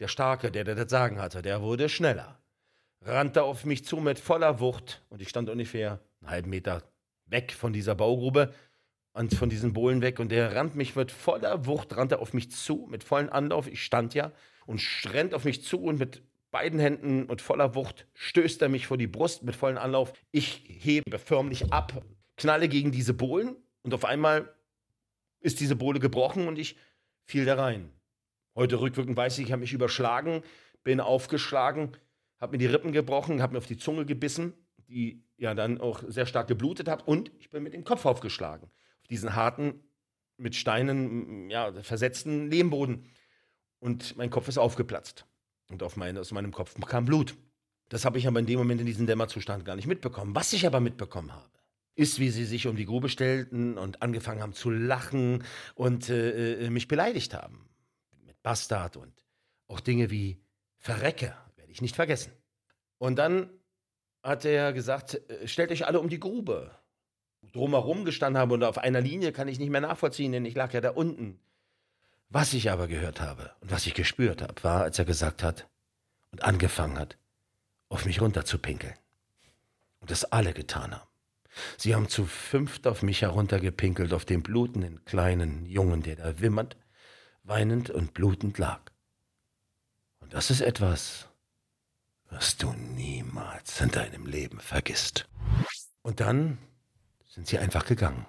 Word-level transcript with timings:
der 0.00 0.08
Starke, 0.08 0.50
der, 0.50 0.64
der 0.64 0.74
das 0.74 0.90
Sagen 0.90 1.20
hatte, 1.20 1.42
der 1.42 1.62
wurde 1.62 1.88
schneller. 1.88 2.40
Rannte 3.02 3.42
auf 3.42 3.64
mich 3.64 3.84
zu 3.84 3.98
mit 3.98 4.18
voller 4.18 4.60
Wucht 4.60 5.02
und 5.08 5.22
ich 5.22 5.28
stand 5.28 5.48
ungefähr 5.48 6.00
einen 6.20 6.30
halben 6.30 6.50
Meter 6.50 6.82
weg 7.26 7.52
von 7.52 7.72
dieser 7.72 7.94
Baugrube 7.94 8.52
und 9.12 9.34
von 9.34 9.48
diesen 9.48 9.72
Bohlen 9.72 10.02
weg 10.02 10.18
und 10.18 10.30
der 10.30 10.54
rannt 10.54 10.74
mich 10.74 10.96
mit 10.96 11.12
voller 11.12 11.66
Wucht, 11.66 11.96
rannte 11.96 12.18
auf 12.18 12.32
mich 12.32 12.50
zu, 12.50 12.86
mit 12.90 13.04
vollen 13.04 13.28
Anlauf. 13.28 13.68
Ich 13.68 13.84
stand 13.84 14.14
ja 14.14 14.32
und 14.66 14.82
rennt 15.12 15.34
auf 15.34 15.44
mich 15.44 15.62
zu 15.62 15.80
und 15.82 15.98
mit 15.98 16.22
beiden 16.50 16.80
Händen 16.80 17.24
und 17.24 17.42
voller 17.42 17.74
Wucht 17.74 18.06
stößt 18.14 18.60
er 18.62 18.68
mich 18.68 18.86
vor 18.86 18.96
die 18.96 19.06
Brust 19.06 19.42
mit 19.42 19.54
vollen 19.54 19.78
Anlauf. 19.78 20.12
Ich 20.30 20.64
hebe 20.66 21.18
förmlich 21.18 21.72
ab, 21.72 22.04
knalle 22.36 22.68
gegen 22.68 22.90
diese 22.90 23.14
Bohlen 23.14 23.56
und 23.82 23.94
auf 23.94 24.04
einmal 24.04 24.54
ist 25.40 25.60
diese 25.60 25.76
Bohle 25.76 26.00
gebrochen 26.00 26.48
und 26.48 26.58
ich 26.58 26.76
fiel 27.24 27.44
da 27.44 27.54
rein. 27.54 27.90
Heute 28.54 28.80
rückwirkend 28.80 29.16
weiß 29.16 29.38
ich, 29.38 29.46
ich 29.46 29.52
habe 29.52 29.60
mich 29.60 29.72
überschlagen, 29.72 30.42
bin 30.82 31.00
aufgeschlagen, 31.00 31.96
habe 32.38 32.52
mir 32.52 32.58
die 32.58 32.66
Rippen 32.66 32.92
gebrochen, 32.92 33.42
habe 33.42 33.52
mir 33.52 33.58
auf 33.58 33.66
die 33.66 33.78
Zunge 33.78 34.06
gebissen, 34.06 34.54
die 34.88 35.22
ja 35.36 35.54
dann 35.54 35.80
auch 35.80 36.02
sehr 36.06 36.26
stark 36.26 36.48
geblutet 36.48 36.88
hat 36.88 37.06
und 37.06 37.30
ich 37.38 37.50
bin 37.50 37.62
mit 37.62 37.74
dem 37.74 37.84
Kopf 37.84 38.04
aufgeschlagen. 38.06 38.70
Auf 39.02 39.08
diesen 39.08 39.34
harten, 39.34 39.82
mit 40.40 40.56
Steinen 40.56 41.50
ja, 41.50 41.72
versetzten 41.82 42.50
Lehmboden. 42.50 43.04
Und 43.78 44.16
mein 44.16 44.30
Kopf 44.30 44.48
ist 44.48 44.58
aufgeplatzt. 44.58 45.26
Und 45.70 45.82
auf 45.82 45.96
meine, 45.96 46.20
aus 46.20 46.32
meinem 46.32 46.52
Kopf 46.52 46.74
kam 46.86 47.04
Blut. 47.04 47.36
Das 47.88 48.04
habe 48.04 48.18
ich 48.18 48.26
aber 48.26 48.40
in 48.40 48.46
dem 48.46 48.58
Moment 48.58 48.80
in 48.80 48.86
diesem 48.86 49.06
Dämmerzustand 49.06 49.64
gar 49.64 49.76
nicht 49.76 49.86
mitbekommen. 49.86 50.34
Was 50.34 50.52
ich 50.52 50.66
aber 50.66 50.80
mitbekommen 50.80 51.32
habe, 51.32 51.50
ist, 51.94 52.18
wie 52.18 52.30
sie 52.30 52.44
sich 52.44 52.66
um 52.66 52.76
die 52.76 52.86
Grube 52.86 53.08
stellten 53.08 53.78
und 53.78 54.02
angefangen 54.02 54.42
haben 54.42 54.52
zu 54.52 54.70
lachen 54.70 55.44
und 55.74 56.08
äh, 56.08 56.66
äh 56.66 56.70
mich 56.70 56.88
beleidigt 56.88 57.34
haben. 57.34 57.69
Bastard 58.42 58.96
und 58.96 59.12
auch 59.68 59.80
Dinge 59.80 60.10
wie 60.10 60.40
Verrecke, 60.78 61.34
werde 61.56 61.72
ich 61.72 61.82
nicht 61.82 61.96
vergessen. 61.96 62.32
Und 62.98 63.16
dann 63.16 63.50
hat 64.22 64.44
er 64.44 64.72
gesagt, 64.72 65.14
äh, 65.30 65.46
stellt 65.46 65.70
euch 65.70 65.86
alle 65.86 66.00
um 66.00 66.08
die 66.08 66.20
Grube. 66.20 66.70
Drumherum 67.52 68.04
gestanden 68.04 68.40
habe 68.40 68.54
und 68.54 68.64
auf 68.64 68.78
einer 68.78 69.00
Linie 69.00 69.32
kann 69.32 69.48
ich 69.48 69.58
nicht 69.58 69.70
mehr 69.70 69.80
nachvollziehen, 69.80 70.32
denn 70.32 70.44
ich 70.44 70.54
lag 70.54 70.72
ja 70.72 70.80
da 70.80 70.90
unten. 70.90 71.40
Was 72.28 72.52
ich 72.52 72.70
aber 72.70 72.86
gehört 72.86 73.20
habe 73.20 73.52
und 73.60 73.70
was 73.70 73.86
ich 73.86 73.94
gespürt 73.94 74.42
habe, 74.42 74.62
war, 74.62 74.82
als 74.82 74.98
er 74.98 75.04
gesagt 75.04 75.42
hat 75.42 75.68
und 76.30 76.44
angefangen 76.44 76.98
hat, 76.98 77.18
auf 77.88 78.04
mich 78.04 78.20
runterzupinkeln. 78.20 78.94
Und 80.00 80.10
das 80.10 80.24
alle 80.24 80.52
getan 80.52 80.94
haben. 80.94 81.08
Sie 81.76 81.94
haben 81.94 82.08
zu 82.08 82.26
fünft 82.26 82.86
auf 82.86 83.02
mich 83.02 83.22
heruntergepinkelt, 83.22 84.12
auf 84.12 84.24
den 84.24 84.42
blutenden 84.42 85.04
kleinen 85.04 85.66
Jungen, 85.66 86.02
der 86.02 86.16
da 86.16 86.40
wimmernd, 86.40 86.76
weinend 87.50 87.90
und 87.90 88.14
blutend 88.14 88.58
lag. 88.58 88.80
Und 90.20 90.32
das 90.32 90.50
ist 90.50 90.60
etwas, 90.60 91.28
was 92.30 92.56
du 92.56 92.72
niemals 92.72 93.80
in 93.80 93.90
deinem 93.90 94.24
Leben 94.24 94.60
vergisst. 94.60 95.28
Und 96.02 96.20
dann 96.20 96.58
sind 97.26 97.48
sie 97.48 97.58
einfach 97.58 97.84
gegangen. 97.86 98.24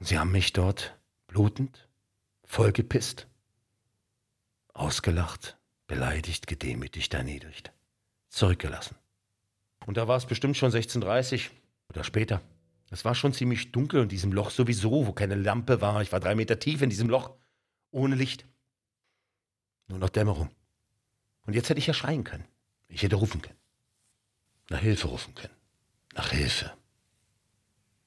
Und 0.00 0.06
sie 0.06 0.18
haben 0.18 0.32
mich 0.32 0.54
dort 0.54 0.98
blutend, 1.26 1.88
vollgepisst, 2.44 3.28
ausgelacht, 4.72 5.58
beleidigt, 5.86 6.46
gedemütigt, 6.46 7.12
erniedrigt, 7.12 7.70
zurückgelassen. 8.30 8.96
Und 9.84 9.98
da 9.98 10.08
war 10.08 10.16
es 10.16 10.24
bestimmt 10.24 10.56
schon 10.56 10.72
16.30 10.72 11.50
oder 11.90 12.02
später. 12.02 12.40
Es 12.90 13.04
war 13.04 13.14
schon 13.14 13.34
ziemlich 13.34 13.72
dunkel 13.72 14.02
in 14.02 14.08
diesem 14.08 14.32
Loch 14.32 14.50
sowieso, 14.50 15.06
wo 15.06 15.12
keine 15.12 15.34
Lampe 15.34 15.80
war. 15.80 16.00
Ich 16.00 16.12
war 16.12 16.20
drei 16.20 16.34
Meter 16.34 16.58
tief 16.58 16.80
in 16.80 16.90
diesem 16.90 17.08
Loch, 17.08 17.36
ohne 17.92 18.16
Licht. 18.16 18.44
Nur 19.86 19.98
noch 19.98 20.08
Dämmerung. 20.08 20.50
Und 21.46 21.54
jetzt 21.54 21.68
hätte 21.68 21.78
ich 21.78 21.86
ja 21.86 21.94
schreien 21.94 22.24
können. 22.24 22.44
Ich 22.88 23.02
hätte 23.02 23.16
rufen 23.16 23.40
können. 23.40 23.58
Nach 24.68 24.80
Hilfe 24.80 25.08
rufen 25.08 25.34
können. 25.34 25.54
Nach 26.14 26.30
Hilfe. 26.30 26.72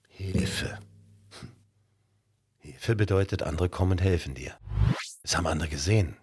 Hilfe. 0.10 0.78
Hm. 1.40 1.52
Hilfe 2.58 2.96
bedeutet, 2.96 3.44
andere 3.44 3.70
kommen 3.70 3.94
und 3.94 4.02
helfen 4.02 4.36
dir. 4.36 4.58
Es 5.24 5.38
haben 5.38 5.48
andere 5.48 5.70
gesehen 5.70 6.18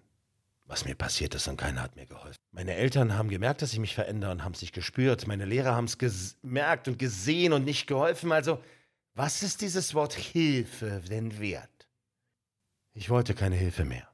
was 0.73 0.85
mir 0.85 0.95
passiert 0.95 1.35
ist 1.35 1.47
und 1.47 1.57
keiner 1.57 1.81
hat 1.81 1.95
mir 1.95 2.07
geholfen. 2.07 2.37
Meine 2.51 2.73
Eltern 2.73 3.15
haben 3.15 3.29
gemerkt, 3.29 3.61
dass 3.61 3.73
ich 3.73 3.79
mich 3.79 3.93
verändere 3.93 4.31
und 4.31 4.43
haben 4.43 4.53
es 4.53 4.61
nicht 4.61 4.73
gespürt. 4.73 5.27
Meine 5.27 5.45
Lehrer 5.45 5.75
haben 5.75 5.85
es 5.85 5.99
gemerkt 5.99 6.87
und 6.87 6.97
gesehen 6.97 7.53
und 7.53 7.63
nicht 7.63 7.85
geholfen. 7.85 8.31
Also, 8.31 8.59
was 9.13 9.43
ist 9.43 9.61
dieses 9.61 9.93
Wort 9.93 10.13
Hilfe 10.13 11.01
denn 11.07 11.39
wert? 11.39 11.82
Ich 12.93 13.09
wollte 13.09 13.33
keine 13.33 13.55
Hilfe 13.55 13.85
mehr. 13.85 14.07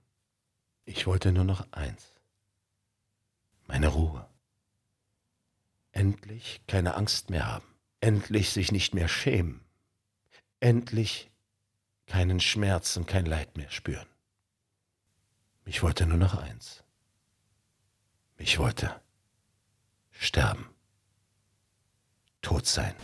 Ich 0.85 1.05
wollte 1.05 1.31
nur 1.31 1.43
noch 1.43 1.71
eins. 1.71 2.15
Meine 3.67 3.89
Ruhe. 3.89 4.27
Endlich 5.91 6.61
keine 6.67 6.95
Angst 6.95 7.29
mehr 7.29 7.45
haben. 7.45 7.65
Endlich 7.99 8.51
sich 8.51 8.71
nicht 8.71 8.93
mehr 8.93 9.07
schämen. 9.07 9.61
Endlich 10.59 11.29
keinen 12.05 12.39
Schmerz 12.39 12.97
und 12.97 13.05
kein 13.05 13.25
Leid 13.25 13.57
mehr 13.57 13.69
spüren. 13.69 14.07
Ich 15.65 15.83
wollte 15.83 16.07
nur 16.07 16.17
noch 16.17 16.35
eins. 16.35 16.83
Ich 18.37 18.57
wollte 18.57 18.99
sterben. 20.11 20.67
Tot 22.41 22.65
sein. 22.65 22.95